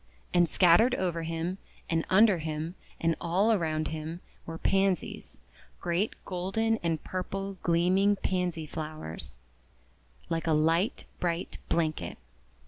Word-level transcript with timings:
And 0.33 0.49
scattered 0.49 0.95
over 0.95 1.21
him, 1.21 1.59
and 1.87 2.07
under 2.09 2.39
him, 2.39 2.73
and 2.99 3.15
all 3.21 3.51
around 3.51 3.89
him, 3.89 4.19
were 4.47 4.57
Pansies— 4.57 5.37
great 5.79 6.15
golden 6.25 6.77
and 6.77 7.03
purple 7.03 7.57
gleaming 7.61 8.15
Pansy 8.15 8.65
flowers, 8.65 9.37
like 10.27 10.47
a 10.47 10.53
light 10.53 11.05
bright 11.19 11.59
blanket. 11.69 12.17